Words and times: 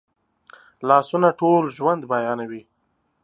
لاسونه 0.87 1.27
ټول 1.39 1.63
ژوند 1.77 2.01
بیانوي 2.11 2.61